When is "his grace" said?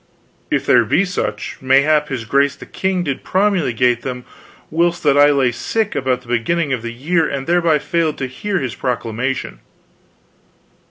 2.09-2.55